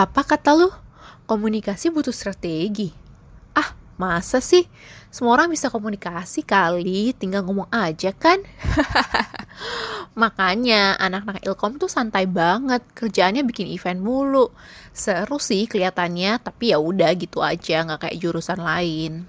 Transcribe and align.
Apa 0.00 0.24
kata 0.24 0.56
lu? 0.56 0.72
Komunikasi 1.28 1.92
butuh 1.92 2.08
strategi. 2.08 2.88
Ah, 3.52 3.76
masa 4.00 4.40
sih? 4.40 4.64
Semua 5.12 5.36
orang 5.36 5.52
bisa 5.52 5.68
komunikasi 5.68 6.40
kali, 6.40 7.12
tinggal 7.12 7.44
ngomong 7.44 7.68
aja 7.68 8.08
kan? 8.16 8.40
Makanya 10.24 10.96
anak-anak 10.96 11.44
ilkom 11.44 11.76
tuh 11.76 11.92
santai 11.92 12.24
banget, 12.24 12.80
kerjaannya 12.96 13.44
bikin 13.44 13.68
event 13.68 14.00
mulu. 14.00 14.48
Seru 14.96 15.36
sih 15.36 15.68
kelihatannya, 15.68 16.40
tapi 16.40 16.72
ya 16.72 16.80
udah 16.80 17.12
gitu 17.20 17.44
aja, 17.44 17.84
nggak 17.84 18.08
kayak 18.08 18.16
jurusan 18.24 18.56
lain. 18.56 19.28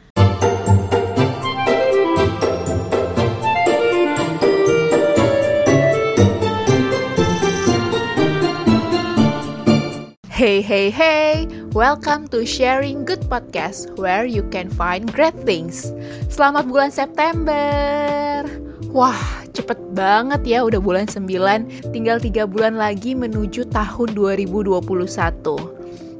Hey, 10.41 10.65
hey, 10.65 10.89
hey! 10.89 11.45
Welcome 11.69 12.25
to 12.33 12.49
Sharing 12.49 13.05
Good 13.05 13.29
Podcast, 13.29 13.93
where 14.01 14.25
you 14.25 14.41
can 14.49 14.73
find 14.73 15.05
great 15.05 15.37
things. 15.45 15.93
Selamat 16.33 16.65
bulan 16.65 16.89
September! 16.89 17.61
Wah, 18.89 19.21
cepet 19.53 19.77
banget 19.93 20.41
ya 20.41 20.65
udah 20.65 20.81
bulan 20.81 21.05
9, 21.05 21.93
tinggal 21.93 22.17
3 22.17 22.49
bulan 22.49 22.73
lagi 22.73 23.13
menuju 23.13 23.69
tahun 23.69 24.17
2021. 24.17 24.81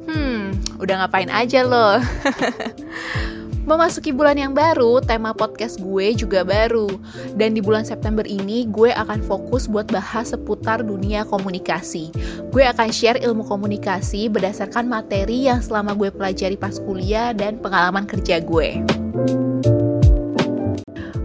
Hmm, 0.06 0.54
udah 0.78 0.94
ngapain 1.02 1.26
aja 1.26 1.66
loh? 1.66 1.98
Memasuki 3.62 4.10
bulan 4.10 4.42
yang 4.42 4.58
baru, 4.58 4.98
tema 4.98 5.30
podcast 5.30 5.78
gue 5.78 6.18
juga 6.18 6.42
baru. 6.42 6.90
Dan 7.38 7.54
di 7.54 7.62
bulan 7.62 7.86
September 7.86 8.26
ini, 8.26 8.66
gue 8.66 8.90
akan 8.90 9.22
fokus 9.22 9.70
buat 9.70 9.86
bahas 9.86 10.34
seputar 10.34 10.82
dunia 10.82 11.22
komunikasi. 11.30 12.10
Gue 12.50 12.66
akan 12.66 12.90
share 12.90 13.22
ilmu 13.22 13.46
komunikasi 13.46 14.26
berdasarkan 14.26 14.90
materi 14.90 15.46
yang 15.46 15.62
selama 15.62 15.94
gue 15.94 16.10
pelajari 16.10 16.58
pas 16.58 16.74
kuliah 16.82 17.30
dan 17.30 17.54
pengalaman 17.62 18.02
kerja 18.02 18.42
gue. 18.42 18.82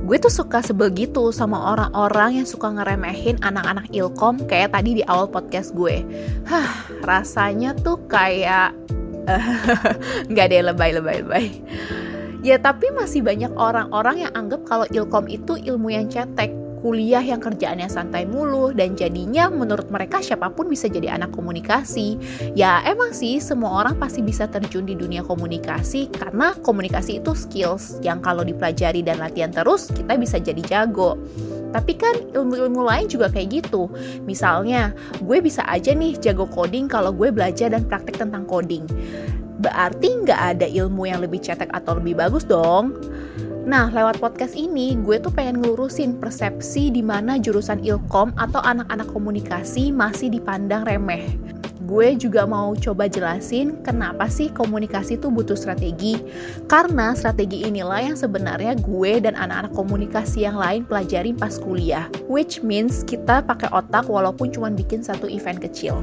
Gue 0.05 0.17
tuh 0.22 0.29
suka 0.29 0.61
sebel 0.61 0.94
gitu 0.94 1.33
sama 1.33 1.73
orang-orang 1.73 2.38
yang 2.39 2.47
suka 2.47 2.69
ngeremehin 2.69 3.41
anak-anak 3.41 3.89
ilkom 3.97 4.45
kayak 4.45 4.77
tadi 4.77 5.01
di 5.01 5.03
awal 5.09 5.25
podcast 5.25 5.73
gue. 5.73 6.05
Hah, 6.45 6.85
rasanya 7.01 7.73
tuh 7.81 7.97
kayak... 8.05 8.77
nggak 10.31 10.47
deh 10.53 10.63
lebay-lebay-lebay. 10.63 11.45
Ya 12.45 12.61
tapi 12.61 12.93
masih 12.93 13.25
banyak 13.25 13.49
orang-orang 13.57 14.30
yang 14.30 14.31
anggap 14.38 14.61
kalau 14.69 14.85
ilkom 14.93 15.25
itu 15.25 15.57
ilmu 15.57 15.89
yang 15.89 16.05
cetek, 16.05 16.53
kuliah 16.85 17.25
yang 17.25 17.41
kerjaannya 17.41 17.89
santai 17.89 18.29
mulu, 18.29 18.69
dan 18.69 18.94
jadinya 18.94 19.49
menurut 19.49 19.89
mereka 19.89 20.21
siapa 20.21 20.53
pun 20.53 20.69
bisa 20.69 20.85
jadi 20.85 21.17
anak 21.17 21.33
komunikasi. 21.33 22.21
Ya 22.53 22.85
emang 22.85 23.09
sih 23.17 23.41
semua 23.41 23.81
orang 23.81 23.97
pasti 23.97 24.21
bisa 24.21 24.45
terjun 24.45 24.85
di 24.85 24.94
dunia 24.94 25.25
komunikasi 25.25 26.13
karena 26.13 26.53
komunikasi 26.61 27.19
itu 27.25 27.33
skills 27.33 27.97
yang 28.05 28.21
kalau 28.21 28.45
dipelajari 28.45 29.01
dan 29.01 29.17
latihan 29.17 29.49
terus 29.49 29.89
kita 29.89 30.13
bisa 30.16 30.38
jadi 30.38 30.61
jago. 30.61 31.17
Tapi 31.73 31.99
kan 31.99 32.16
ilmu-ilmu 32.31 32.79
lain 32.79 33.11
juga 33.11 33.27
kayak 33.27 33.66
gitu. 33.66 33.91
Misalnya, 34.23 34.95
gue 35.19 35.44
bisa 35.44 35.67
aja 35.67 35.91
nih 35.91 36.16
jago 36.22 36.47
coding 36.47 36.88
kalau 36.88 37.11
gue 37.11 37.27
belajar 37.27 37.73
dan 37.73 37.83
praktek 37.83 38.23
tentang 38.23 38.47
coding 38.47 38.88
berarti 39.59 40.25
nggak 40.25 40.41
ada 40.58 40.67
ilmu 40.69 41.09
yang 41.09 41.22
lebih 41.22 41.41
cetek 41.41 41.69
atau 41.73 41.97
lebih 41.97 42.17
bagus 42.17 42.45
dong. 42.45 42.97
Nah, 43.67 43.91
lewat 43.91 44.23
podcast 44.23 44.55
ini, 44.55 44.95
gue 45.03 45.19
tuh 45.19 45.27
pengen 45.27 45.59
ngelurusin 45.59 46.16
persepsi 46.23 46.88
di 46.88 47.03
mana 47.03 47.36
jurusan 47.36 47.83
ilkom 47.83 48.31
atau 48.39 48.63
anak-anak 48.63 49.11
komunikasi 49.11 49.91
masih 49.91 50.31
dipandang 50.31 50.88
remeh. 50.88 51.35
Gue 51.88 52.19
juga 52.19 52.44
mau 52.44 52.75
coba 52.75 53.08
jelasin 53.08 53.80
kenapa 53.83 54.28
sih 54.28 54.52
komunikasi 54.52 55.19
itu 55.19 55.31
butuh 55.31 55.55
strategi. 55.55 56.19
Karena 56.67 57.16
strategi 57.16 57.63
inilah 57.63 58.11
yang 58.11 58.16
sebenarnya 58.19 58.75
gue 58.80 59.23
dan 59.23 59.39
anak-anak 59.39 59.72
komunikasi 59.72 60.44
yang 60.44 60.59
lain 60.59 60.83
pelajarin 60.83 61.39
pas 61.39 61.56
kuliah. 61.56 62.12
Which 62.28 62.59
means 62.59 63.07
kita 63.07 63.44
pakai 63.44 63.72
otak 63.72 64.12
walaupun 64.12 64.51
cuma 64.51 64.68
bikin 64.68 65.00
satu 65.00 65.31
event 65.31 65.63
kecil. 65.63 66.00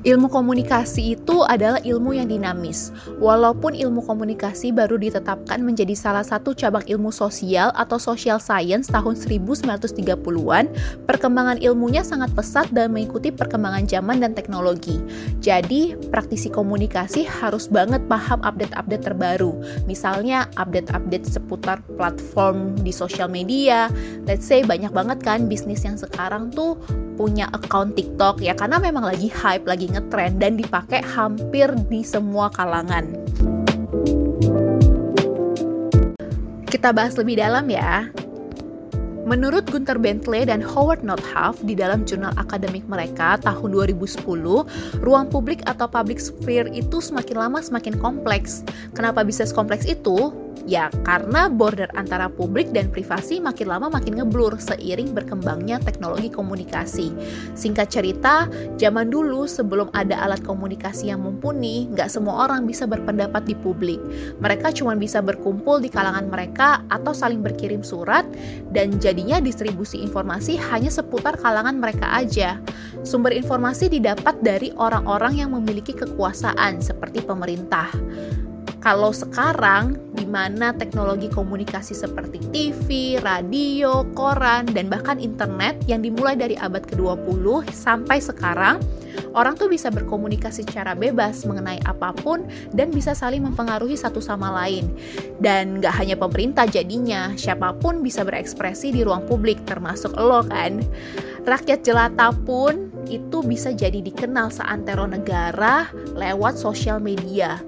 Ilmu 0.00 0.32
komunikasi 0.32 1.12
itu 1.12 1.44
adalah 1.44 1.76
ilmu 1.84 2.16
yang 2.16 2.32
dinamis. 2.32 2.88
Walaupun 3.20 3.76
ilmu 3.76 4.00
komunikasi 4.00 4.72
baru 4.72 4.96
ditetapkan 4.96 5.60
menjadi 5.60 5.92
salah 5.92 6.24
satu 6.24 6.56
cabang 6.56 6.80
ilmu 6.88 7.12
sosial 7.12 7.68
atau 7.76 8.00
social 8.00 8.40
science 8.40 8.88
tahun 8.88 9.12
1930-an, 9.12 10.72
perkembangan 11.04 11.60
ilmunya 11.60 12.00
sangat 12.00 12.32
pesat 12.32 12.72
dan 12.72 12.96
mengikuti 12.96 13.28
perkembangan 13.28 13.84
zaman 13.84 14.24
dan 14.24 14.32
teknologi. 14.32 14.96
Jadi, 15.44 15.92
praktisi 16.08 16.48
komunikasi 16.48 17.28
harus 17.28 17.68
banget 17.68 18.00
paham 18.08 18.40
update-update 18.40 19.04
terbaru. 19.04 19.52
Misalnya, 19.84 20.48
update-update 20.56 21.28
seputar 21.28 21.84
platform 22.00 22.72
di 22.80 22.88
sosial 22.88 23.28
media. 23.28 23.92
Let's 24.24 24.48
say 24.48 24.64
banyak 24.64 24.96
banget 24.96 25.20
kan 25.20 25.44
bisnis 25.44 25.84
yang 25.84 26.00
sekarang 26.00 26.48
tuh 26.56 26.80
punya 27.20 27.52
account 27.52 28.00
TikTok 28.00 28.40
ya 28.40 28.56
karena 28.56 28.80
memang 28.80 29.04
lagi 29.04 29.28
hype, 29.28 29.68
lagi 29.68 29.92
ngetrend 29.92 30.40
dan 30.40 30.56
dipakai 30.56 31.04
hampir 31.04 31.68
di 31.92 32.00
semua 32.00 32.48
kalangan. 32.48 33.12
Kita 36.64 36.96
bahas 36.96 37.20
lebih 37.20 37.36
dalam 37.36 37.68
ya. 37.68 38.08
Menurut 39.28 39.68
Gunther 39.68 40.00
Bentley 40.00 40.48
dan 40.48 40.64
Howard 40.64 41.04
Nordhaus 41.04 41.60
di 41.60 41.76
dalam 41.76 42.08
jurnal 42.08 42.32
akademik 42.40 42.88
mereka 42.88 43.36
tahun 43.44 43.68
2010, 43.68 44.26
ruang 45.04 45.28
publik 45.28 45.60
atau 45.68 45.86
public 45.86 46.18
sphere 46.18 46.72
itu 46.72 47.04
semakin 47.04 47.36
lama 47.36 47.60
semakin 47.60 48.00
kompleks. 48.00 48.64
Kenapa 48.96 49.20
bisa 49.22 49.44
sekompleks 49.44 49.84
itu? 49.84 50.32
Ya, 50.68 50.92
karena 51.08 51.48
border 51.48 51.88
antara 51.96 52.28
publik 52.28 52.70
dan 52.70 52.92
privasi 52.92 53.40
makin 53.40 53.66
lama 53.66 53.88
makin 53.88 54.20
ngeblur 54.20 54.60
seiring 54.60 55.16
berkembangnya 55.16 55.80
teknologi 55.80 56.28
komunikasi. 56.28 57.10
Singkat 57.56 57.88
cerita, 57.88 58.44
zaman 58.76 59.08
dulu 59.08 59.48
sebelum 59.48 59.88
ada 59.96 60.20
alat 60.20 60.44
komunikasi 60.44 61.08
yang 61.10 61.24
mumpuni, 61.24 61.88
nggak 61.90 62.12
semua 62.12 62.44
orang 62.46 62.68
bisa 62.68 62.84
berpendapat 62.84 63.48
di 63.48 63.56
publik. 63.56 63.98
Mereka 64.38 64.76
cuma 64.76 64.94
bisa 64.94 65.24
berkumpul 65.24 65.80
di 65.80 65.88
kalangan 65.88 66.28
mereka 66.28 66.84
atau 66.92 67.16
saling 67.16 67.40
berkirim 67.40 67.80
surat, 67.80 68.28
dan 68.70 69.00
jadinya 69.00 69.40
distribusi 69.40 69.98
informasi 70.04 70.60
hanya 70.70 70.92
seputar 70.92 71.40
kalangan 71.40 71.80
mereka 71.80 72.14
aja. 72.14 72.60
Sumber 73.00 73.32
informasi 73.32 73.88
didapat 73.88 74.38
dari 74.44 74.76
orang-orang 74.76 75.40
yang 75.40 75.50
memiliki 75.56 75.96
kekuasaan, 75.96 76.84
seperti 76.84 77.24
pemerintah. 77.24 77.88
Kalau 78.80 79.12
sekarang, 79.12 80.00
di 80.16 80.24
mana 80.24 80.72
teknologi 80.72 81.28
komunikasi 81.28 81.92
seperti 81.92 82.40
TV, 82.48 83.20
radio, 83.20 84.08
koran, 84.16 84.64
dan 84.72 84.88
bahkan 84.88 85.20
internet 85.20 85.76
yang 85.84 86.00
dimulai 86.00 86.32
dari 86.32 86.56
abad 86.56 86.88
ke-20 86.88 87.68
sampai 87.76 88.24
sekarang, 88.24 88.80
orang 89.36 89.60
tuh 89.60 89.68
bisa 89.68 89.92
berkomunikasi 89.92 90.64
secara 90.64 90.96
bebas 90.96 91.44
mengenai 91.44 91.76
apa 91.84 92.16
pun 92.24 92.48
dan 92.72 92.88
bisa 92.88 93.12
saling 93.12 93.44
mempengaruhi 93.44 94.00
satu 94.00 94.16
sama 94.16 94.48
lain. 94.64 94.88
Dan 95.44 95.84
gak 95.84 96.00
hanya 96.00 96.16
pemerintah 96.16 96.64
jadinya, 96.64 97.36
siapa 97.36 97.76
pun 97.76 98.00
bisa 98.00 98.24
berekspresi 98.24 98.96
di 98.96 99.04
ruang 99.04 99.28
publik, 99.28 99.60
termasuk 99.68 100.16
lo 100.16 100.40
kan. 100.48 100.80
Rakyat 101.44 101.84
jelata 101.84 102.32
pun 102.48 102.88
itu 103.12 103.44
bisa 103.44 103.76
jadi 103.76 104.00
dikenal 104.00 104.48
seantero 104.48 105.04
negara 105.04 105.92
lewat 106.16 106.56
sosial 106.56 106.96
media. 106.96 107.60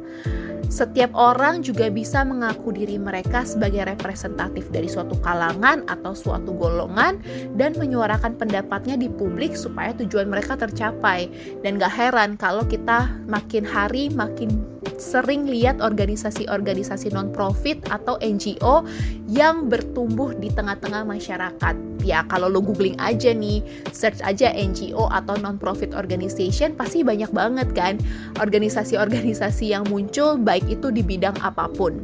Setiap 0.72 1.12
orang 1.12 1.60
juga 1.60 1.92
bisa 1.92 2.24
mengaku 2.24 2.72
diri 2.72 2.96
mereka 2.96 3.44
sebagai 3.44 3.84
representatif 3.84 4.72
dari 4.72 4.88
suatu 4.88 5.20
kalangan 5.20 5.84
atau 5.84 6.16
suatu 6.16 6.56
golongan 6.56 7.20
dan 7.60 7.76
menyuarakan 7.76 8.40
pendapatnya 8.40 8.96
di 8.96 9.12
publik 9.12 9.52
supaya 9.52 9.92
tujuan 10.00 10.32
mereka 10.32 10.56
tercapai. 10.56 11.28
Dan 11.60 11.76
gak 11.76 11.92
heran 11.92 12.40
kalau 12.40 12.64
kita 12.64 13.12
makin 13.28 13.68
hari 13.68 14.08
makin 14.16 14.71
sering 14.98 15.46
lihat 15.46 15.78
organisasi-organisasi 15.82 17.14
non-profit 17.14 17.82
atau 17.90 18.18
NGO 18.22 18.86
yang 19.30 19.70
bertumbuh 19.70 20.34
di 20.36 20.50
tengah-tengah 20.50 21.06
masyarakat. 21.06 21.74
Ya, 22.02 22.26
kalau 22.26 22.50
lo 22.50 22.58
googling 22.58 22.98
aja 22.98 23.30
nih, 23.30 23.62
search 23.94 24.18
aja 24.26 24.50
NGO 24.50 25.06
atau 25.10 25.38
non-profit 25.38 25.94
organization, 25.94 26.74
pasti 26.74 27.06
banyak 27.06 27.30
banget 27.30 27.68
kan 27.72 27.94
organisasi-organisasi 28.42 29.70
yang 29.70 29.86
muncul 29.86 30.34
baik 30.34 30.66
itu 30.66 30.90
di 30.90 31.02
bidang 31.06 31.38
apa 31.40 31.70
pun. 31.70 32.02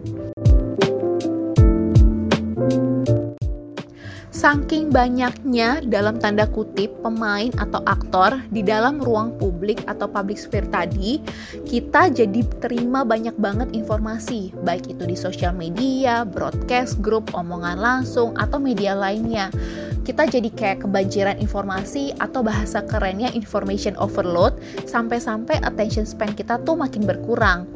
Saking 4.38 4.94
banyaknya 4.94 5.82
dalam 5.82 6.22
tanda 6.22 6.46
kutip 6.46 6.94
pemain 7.02 7.50
atau 7.58 7.82
aktor 7.90 8.38
di 8.54 8.62
dalam 8.62 9.02
ruang 9.02 9.34
publik 9.34 9.82
atau 9.90 10.06
public 10.06 10.38
sphere 10.38 10.70
tadi, 10.70 11.18
kita 11.66 12.06
jadi 12.14 12.46
terima 12.62 13.02
banyak 13.02 13.34
banget 13.34 13.66
informasi, 13.74 14.54
baik 14.62 14.94
itu 14.94 15.10
di 15.10 15.18
sosial 15.18 15.58
media, 15.58 16.22
broadcast, 16.22 17.02
grup, 17.02 17.34
omongan 17.34 17.82
langsung, 17.82 18.30
atau 18.38 18.62
media 18.62 18.94
lainnya. 18.94 19.50
Kita 20.06 20.30
jadi 20.30 20.54
kayak 20.54 20.86
kebanjiran 20.86 21.42
informasi 21.42 22.14
atau 22.22 22.46
bahasa 22.46 22.86
kerennya 22.86 23.34
information 23.34 23.98
overload, 23.98 24.54
sampai-sampai 24.86 25.58
attention 25.66 26.06
span 26.06 26.30
kita 26.38 26.62
tuh 26.62 26.78
makin 26.78 27.02
berkurang 27.02 27.66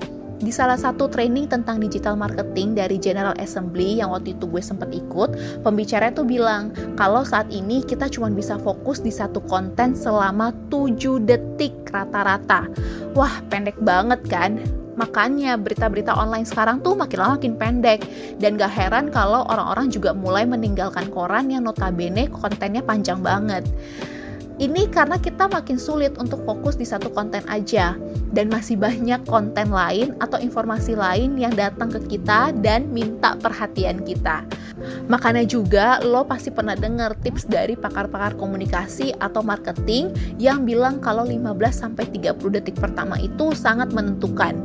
di 0.42 0.50
salah 0.50 0.74
satu 0.74 1.06
training 1.06 1.46
tentang 1.46 1.78
digital 1.78 2.18
marketing 2.18 2.74
dari 2.74 2.98
General 2.98 3.32
Assembly 3.38 4.02
yang 4.02 4.10
waktu 4.10 4.34
itu 4.34 4.50
gue 4.50 4.58
sempat 4.58 4.90
ikut, 4.90 5.62
pembicara 5.62 6.10
tuh 6.10 6.26
bilang 6.26 6.74
kalau 6.98 7.22
saat 7.22 7.46
ini 7.54 7.86
kita 7.86 8.10
cuma 8.10 8.26
bisa 8.28 8.58
fokus 8.58 8.98
di 8.98 9.14
satu 9.14 9.38
konten 9.46 9.94
selama 9.94 10.50
7 10.66 11.22
detik 11.22 11.72
rata-rata. 11.94 12.66
Wah, 13.14 13.38
pendek 13.46 13.78
banget 13.78 14.18
kan? 14.26 14.58
Makanya 14.98 15.56
berita-berita 15.56 16.12
online 16.12 16.44
sekarang 16.44 16.84
tuh 16.84 16.92
makin 16.92 17.18
lama 17.22 17.40
makin 17.40 17.56
pendek 17.56 18.04
dan 18.42 18.60
gak 18.60 18.74
heran 18.74 19.08
kalau 19.08 19.46
orang-orang 19.48 19.88
juga 19.88 20.12
mulai 20.12 20.44
meninggalkan 20.44 21.08
koran 21.08 21.48
yang 21.48 21.64
notabene 21.64 22.28
kontennya 22.28 22.84
panjang 22.84 23.24
banget. 23.24 23.64
Ini 24.62 24.94
karena 24.94 25.18
kita 25.18 25.50
makin 25.50 25.74
sulit 25.74 26.14
untuk 26.22 26.46
fokus 26.46 26.78
di 26.78 26.86
satu 26.86 27.10
konten 27.10 27.42
aja 27.50 27.98
dan 28.30 28.46
masih 28.46 28.78
banyak 28.78 29.18
konten 29.26 29.74
lain 29.74 30.14
atau 30.22 30.38
informasi 30.38 30.94
lain 30.94 31.34
yang 31.34 31.50
datang 31.50 31.90
ke 31.90 31.98
kita 32.06 32.54
dan 32.62 32.86
minta 32.94 33.34
perhatian 33.42 34.06
kita. 34.06 34.46
Makanya 35.10 35.44
juga 35.46 35.98
lo 36.02 36.22
pasti 36.22 36.48
pernah 36.54 36.78
dengar 36.78 37.14
tips 37.20 37.46
dari 37.46 37.74
pakar-pakar 37.74 38.38
komunikasi 38.38 39.14
atau 39.20 39.42
marketing 39.44 40.14
yang 40.38 40.64
bilang 40.64 40.98
kalau 41.02 41.26
15 41.26 41.58
sampai 41.70 42.06
30 42.08 42.38
detik 42.54 42.78
pertama 42.78 43.18
itu 43.20 43.52
sangat 43.52 43.90
menentukan. 43.90 44.58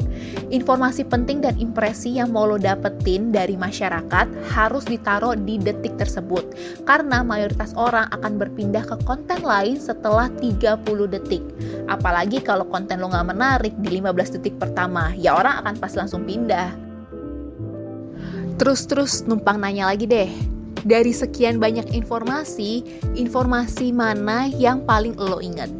Informasi 0.54 1.04
penting 1.06 1.44
dan 1.44 1.58
impresi 1.60 2.16
yang 2.16 2.32
mau 2.32 2.48
lo 2.48 2.56
dapetin 2.56 3.34
dari 3.34 3.60
masyarakat 3.60 4.28
harus 4.54 4.86
ditaruh 4.88 5.36
di 5.36 5.60
detik 5.60 6.00
tersebut 6.00 6.56
karena 6.88 7.22
mayoritas 7.22 7.76
orang 7.76 8.08
akan 8.16 8.40
berpindah 8.40 8.86
ke 8.88 8.96
konten 9.04 9.44
lain 9.44 9.76
setelah 9.88 10.28
30 10.44 10.84
detik. 11.08 11.44
Apalagi 11.88 12.44
kalau 12.44 12.68
konten 12.68 13.00
lo 13.00 13.08
nggak 13.08 13.28
menarik 13.32 13.74
di 13.80 14.04
15 14.04 14.36
detik 14.36 14.60
pertama, 14.60 15.16
ya 15.16 15.40
orang 15.40 15.64
akan 15.64 15.76
pas 15.80 15.96
langsung 15.96 16.28
pindah. 16.28 16.76
Terus-terus 18.60 19.24
numpang 19.24 19.62
nanya 19.62 19.88
lagi 19.88 20.04
deh, 20.10 20.28
dari 20.84 21.16
sekian 21.16 21.62
banyak 21.62 21.94
informasi, 21.96 22.84
informasi 23.16 23.96
mana 23.96 24.52
yang 24.52 24.84
paling 24.84 25.16
lo 25.16 25.40
inget? 25.40 25.72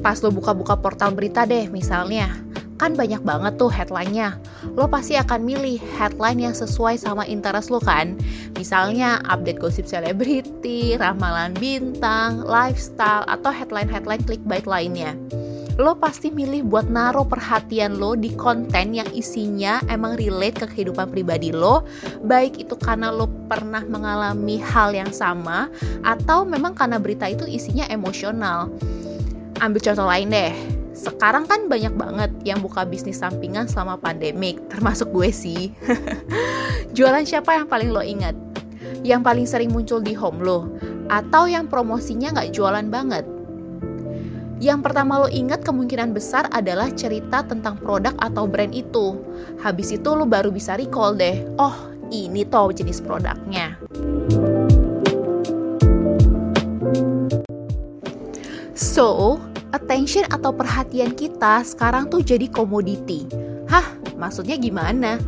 Pas 0.00 0.22
lo 0.22 0.32
buka-buka 0.32 0.74
portal 0.80 1.12
berita 1.12 1.44
deh 1.44 1.68
misalnya, 1.68 2.30
kan 2.76 2.92
banyak 2.92 3.20
banget 3.24 3.56
tuh 3.56 3.72
headline-nya. 3.72 4.36
Lo 4.76 4.88
pasti 4.88 5.16
akan 5.16 5.44
milih 5.44 5.80
headline 5.96 6.40
yang 6.40 6.54
sesuai 6.56 7.00
sama 7.00 7.24
interest 7.24 7.72
lo 7.72 7.80
kan. 7.80 8.16
Misalnya 8.56 9.20
update 9.28 9.60
gosip 9.60 9.88
selebriti, 9.88 10.96
ramalan 11.00 11.56
bintang, 11.56 12.44
lifestyle, 12.44 13.24
atau 13.28 13.48
headline-headline 13.48 14.24
clickbait 14.24 14.68
lainnya. 14.68 15.16
Lo 15.76 15.92
pasti 15.92 16.32
milih 16.32 16.72
buat 16.72 16.88
naruh 16.88 17.28
perhatian 17.28 18.00
lo 18.00 18.16
di 18.16 18.32
konten 18.32 18.96
yang 18.96 19.08
isinya 19.12 19.76
emang 19.92 20.16
relate 20.16 20.64
ke 20.64 20.66
kehidupan 20.72 21.12
pribadi 21.12 21.52
lo, 21.52 21.84
baik 22.24 22.56
itu 22.56 22.72
karena 22.80 23.12
lo 23.12 23.28
pernah 23.44 23.84
mengalami 23.84 24.56
hal 24.56 24.96
yang 24.96 25.12
sama, 25.12 25.68
atau 26.00 26.48
memang 26.48 26.72
karena 26.72 26.96
berita 26.96 27.28
itu 27.28 27.44
isinya 27.44 27.84
emosional. 27.92 28.72
Ambil 29.60 29.84
contoh 29.84 30.08
lain 30.08 30.32
deh, 30.32 30.56
sekarang 30.96 31.44
kan 31.44 31.68
banyak 31.68 31.92
banget 31.92 32.32
yang 32.48 32.64
buka 32.64 32.88
bisnis 32.88 33.20
sampingan 33.20 33.68
selama 33.68 34.00
pandemik, 34.00 34.56
termasuk 34.72 35.12
gue 35.12 35.28
sih. 35.28 35.76
Jualan 36.96 37.28
siapa 37.28 37.52
yang 37.52 37.68
paling 37.68 37.92
lo 37.92 38.00
ingat? 38.00 38.32
Yang 39.04 39.20
paling 39.20 39.46
sering 39.46 39.70
muncul 39.76 40.00
di 40.00 40.16
home 40.16 40.40
lo? 40.40 40.72
Atau 41.12 41.52
yang 41.52 41.68
promosinya 41.68 42.32
nggak 42.32 42.56
jualan 42.56 42.88
banget? 42.88 43.28
Yang 44.56 44.88
pertama 44.88 45.20
lo 45.20 45.28
ingat 45.28 45.60
kemungkinan 45.68 46.16
besar 46.16 46.48
adalah 46.48 46.88
cerita 46.96 47.44
tentang 47.44 47.76
produk 47.76 48.16
atau 48.24 48.48
brand 48.48 48.72
itu. 48.72 49.20
Habis 49.60 50.00
itu 50.00 50.16
lo 50.16 50.24
baru 50.24 50.48
bisa 50.48 50.80
recall 50.80 51.12
deh, 51.12 51.44
oh 51.60 51.92
ini 52.08 52.48
toh 52.48 52.72
jenis 52.72 53.04
produknya. 53.04 53.76
So, 58.72 59.36
attention 59.74 60.26
atau 60.30 60.54
perhatian 60.54 61.16
kita 61.16 61.64
sekarang 61.66 62.06
tuh 62.06 62.22
jadi 62.22 62.46
komoditi. 62.50 63.26
Hah, 63.66 63.86
maksudnya 64.14 64.54
gimana? 64.54 65.18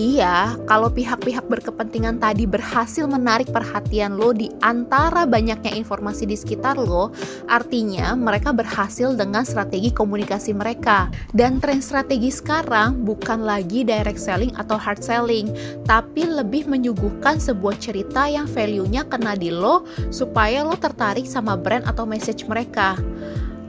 Iya, 0.00 0.56
kalau 0.64 0.88
pihak-pihak 0.88 1.52
berkepentingan 1.52 2.16
tadi 2.16 2.48
berhasil 2.48 3.04
menarik 3.04 3.52
perhatian 3.52 4.16
lo 4.16 4.32
di 4.32 4.48
antara 4.64 5.28
banyaknya 5.28 5.68
informasi 5.76 6.24
di 6.24 6.32
sekitar 6.32 6.80
lo, 6.80 7.12
artinya 7.44 8.16
mereka 8.16 8.56
berhasil 8.56 9.12
dengan 9.12 9.44
strategi 9.44 9.92
komunikasi 9.92 10.56
mereka. 10.56 11.12
Dan 11.36 11.60
tren 11.60 11.84
strategi 11.84 12.32
sekarang 12.32 13.04
bukan 13.04 13.44
lagi 13.44 13.84
direct 13.84 14.16
selling 14.16 14.56
atau 14.56 14.80
hard 14.80 15.04
selling, 15.04 15.52
tapi 15.84 16.24
lebih 16.24 16.64
menyuguhkan 16.72 17.36
sebuah 17.36 17.76
cerita 17.76 18.24
yang 18.32 18.48
value-nya 18.48 19.04
kena 19.12 19.36
di 19.36 19.52
lo 19.52 19.84
supaya 20.08 20.64
lo 20.64 20.72
tertarik 20.72 21.28
sama 21.28 21.52
brand 21.52 21.84
atau 21.84 22.08
message 22.08 22.48
mereka. 22.48 22.96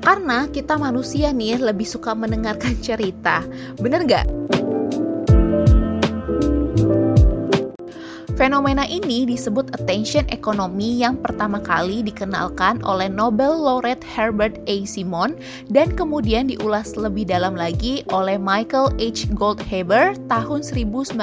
Karena 0.03 0.51
kita 0.51 0.75
manusia 0.75 1.31
nih 1.31 1.63
lebih 1.63 1.87
suka 1.87 2.11
mendengarkan 2.11 2.75
cerita. 2.83 3.39
Bener 3.79 4.03
gak? 4.03 4.27
Fenomena 8.43 8.83
ini 8.83 9.23
disebut 9.23 9.71
attention 9.71 10.27
economy 10.27 10.99
yang 10.99 11.15
pertama 11.15 11.63
kali 11.63 12.03
dikenalkan 12.03 12.83
oleh 12.83 13.07
Nobel 13.07 13.55
laureate 13.55 14.03
Herbert 14.03 14.59
A. 14.67 14.83
Simon 14.83 15.39
dan 15.71 15.95
kemudian 15.95 16.51
diulas 16.51 16.99
lebih 16.99 17.23
dalam 17.23 17.55
lagi 17.55 18.03
oleh 18.11 18.35
Michael 18.35 18.91
H. 18.99 19.31
Goldhaber 19.31 20.19
tahun 20.27 20.59
1997. 20.59 21.15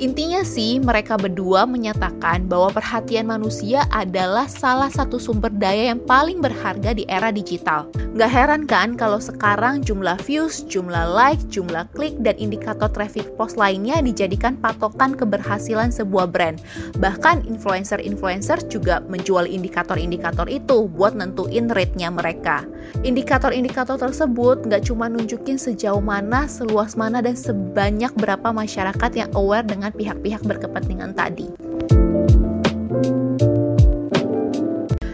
Intinya 0.00 0.40
sih 0.40 0.80
mereka 0.80 1.20
berdua 1.20 1.68
menyatakan 1.68 2.48
bahwa 2.48 2.72
perhatian 2.72 3.28
manusia 3.28 3.84
adalah 3.92 4.48
salah 4.48 4.88
satu 4.88 5.20
sumber 5.20 5.52
daya 5.52 5.92
yang 5.92 6.00
paling 6.08 6.40
berharga 6.40 6.96
di 6.96 7.04
era 7.12 7.28
digital. 7.28 7.92
Gak 8.16 8.32
heran 8.32 8.64
kan 8.64 8.96
kalau 8.96 9.20
sekarang 9.20 9.84
jumlah 9.84 10.16
views, 10.24 10.64
jumlah 10.64 11.12
like, 11.12 11.40
jumlah 11.52 11.84
klik, 11.92 12.16
dan 12.24 12.40
indikator 12.40 12.88
traffic 12.88 13.28
post 13.36 13.60
lainnya 13.60 14.00
dijadikan 14.00 14.56
patokan 14.56 15.12
ke 15.12 15.28
keberhasilan 15.42 15.90
sebuah 15.90 16.30
brand. 16.30 16.62
Bahkan 17.02 17.50
influencer-influencer 17.50 18.70
juga 18.70 19.02
menjual 19.10 19.50
indikator-indikator 19.50 20.46
itu 20.46 20.86
buat 20.86 21.18
nentuin 21.18 21.66
rate-nya 21.66 22.14
mereka. 22.14 22.62
Indikator-indikator 23.02 23.98
tersebut 23.98 24.62
nggak 24.70 24.86
cuma 24.86 25.10
nunjukin 25.10 25.58
sejauh 25.58 26.00
mana, 26.00 26.46
seluas 26.46 26.94
mana, 26.94 27.18
dan 27.18 27.34
sebanyak 27.34 28.14
berapa 28.14 28.54
masyarakat 28.54 29.10
yang 29.18 29.30
aware 29.34 29.66
dengan 29.66 29.90
pihak-pihak 29.90 30.46
berkepentingan 30.46 31.18
tadi. 31.18 31.50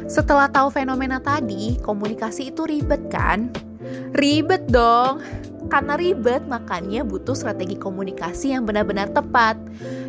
Setelah 0.04 0.50
tahu 0.50 0.68
fenomena 0.68 1.23
tadi, 1.23 1.80
komunikasi 1.80 2.52
itu 2.52 2.68
ribet 2.68 3.00
kan? 3.08 3.49
Ribet 4.12 4.68
dong. 4.68 5.23
Karena 5.68 6.00
ribet, 6.00 6.48
makanya 6.48 7.04
butuh 7.04 7.37
strategi 7.37 7.76
komunikasi 7.76 8.56
yang 8.56 8.64
benar-benar 8.64 9.12
tepat. 9.12 9.60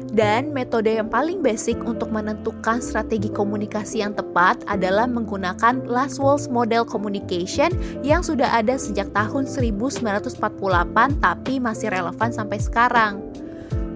Dan 0.10 0.56
metode 0.56 0.90
yang 0.90 1.06
paling 1.06 1.46
basic 1.46 1.78
untuk 1.86 2.10
menentukan 2.10 2.82
strategi 2.82 3.30
komunikasi 3.30 4.02
yang 4.02 4.18
tepat 4.18 4.58
adalah 4.66 5.06
menggunakan 5.06 5.86
Laswell's 5.86 6.50
Model 6.50 6.82
Communication 6.82 7.70
yang 8.02 8.26
sudah 8.26 8.50
ada 8.50 8.74
sejak 8.80 9.14
tahun 9.14 9.46
1948 9.46 10.42
tapi 11.22 11.62
masih 11.62 11.94
relevan 11.94 12.34
sampai 12.34 12.58
sekarang. 12.58 13.22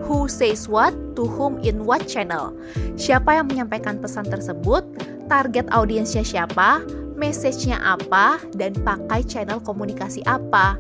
Who 0.06 0.28
says 0.28 0.70
what, 0.70 0.94
to 1.16 1.26
whom 1.26 1.58
in 1.64 1.88
what 1.88 2.06
channel? 2.06 2.54
Siapa 3.00 3.40
yang 3.40 3.50
menyampaikan 3.50 3.98
pesan 4.04 4.28
tersebut? 4.28 4.86
Target 5.32 5.72
audiensnya 5.72 6.22
siapa? 6.22 6.84
Message-nya 7.16 7.80
apa? 7.82 8.38
Dan 8.52 8.76
pakai 8.84 9.24
channel 9.24 9.64
komunikasi 9.64 10.22
apa? 10.28 10.76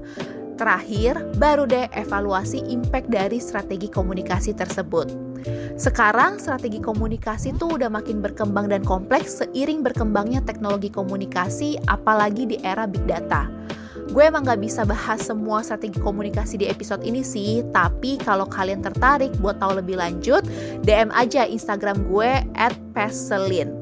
Terakhir, 0.53 1.17
baru 1.41 1.65
deh 1.65 1.89
evaluasi 1.97 2.61
impact 2.69 3.09
dari 3.09 3.41
strategi 3.41 3.89
komunikasi 3.89 4.53
tersebut. 4.53 5.09
Sekarang 5.75 6.37
strategi 6.37 6.77
komunikasi 6.77 7.57
tuh 7.57 7.81
udah 7.81 7.89
makin 7.89 8.21
berkembang 8.21 8.69
dan 8.69 8.85
kompleks 8.85 9.41
seiring 9.41 9.81
berkembangnya 9.81 10.45
teknologi 10.45 10.93
komunikasi 10.93 11.81
apalagi 11.89 12.45
di 12.45 12.57
era 12.61 12.85
big 12.85 13.03
data. 13.09 13.49
Gue 14.13 14.29
emang 14.29 14.45
gak 14.45 14.61
bisa 14.61 14.85
bahas 14.85 15.25
semua 15.25 15.65
strategi 15.65 15.97
komunikasi 15.97 16.61
di 16.61 16.69
episode 16.69 17.01
ini 17.01 17.25
sih, 17.25 17.65
tapi 17.73 18.21
kalau 18.21 18.45
kalian 18.45 18.85
tertarik 18.85 19.33
buat 19.41 19.57
tahu 19.57 19.81
lebih 19.81 19.97
lanjut, 19.97 20.45
DM 20.85 21.09
aja 21.09 21.49
Instagram 21.49 22.05
gue 22.05 22.45
at 22.53 22.77
Peselin. 22.93 23.73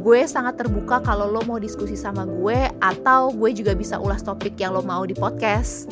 Gue 0.00 0.24
sangat 0.24 0.56
terbuka 0.56 1.04
kalau 1.04 1.28
lo 1.28 1.44
mau 1.44 1.60
diskusi 1.60 2.00
sama 2.00 2.24
gue, 2.24 2.72
atau 2.80 3.28
gue 3.36 3.50
juga 3.52 3.76
bisa 3.76 4.00
ulas 4.00 4.24
topik 4.24 4.56
yang 4.56 4.72
lo 4.72 4.80
mau 4.80 5.04
di 5.04 5.12
podcast. 5.12 5.90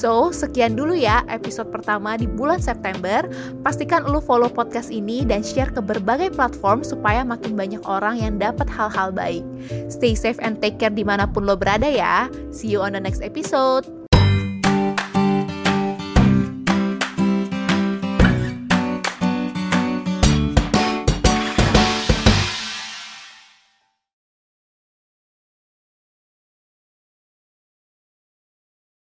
So, 0.00 0.32
sekian 0.32 0.80
dulu 0.80 0.96
ya 0.96 1.20
episode 1.28 1.68
pertama 1.68 2.16
di 2.16 2.24
bulan 2.24 2.56
September. 2.56 3.28
Pastikan 3.60 4.08
lu 4.08 4.16
follow 4.24 4.48
podcast 4.48 4.88
ini 4.88 5.28
dan 5.28 5.44
share 5.44 5.68
ke 5.68 5.84
berbagai 5.84 6.32
platform 6.32 6.80
supaya 6.80 7.20
makin 7.20 7.52
banyak 7.52 7.84
orang 7.84 8.16
yang 8.16 8.40
dapat 8.40 8.64
hal-hal 8.72 9.12
baik. 9.12 9.44
Stay 9.92 10.16
safe 10.16 10.40
and 10.40 10.56
take 10.64 10.80
care 10.80 10.88
di 10.88 11.04
mana 11.04 11.28
pun 11.28 11.44
lo 11.44 11.52
berada 11.52 11.84
ya. 11.84 12.32
See 12.48 12.72
you 12.72 12.80
on 12.80 12.96
the 12.96 13.02
next 13.04 13.20
episode. 13.20 13.99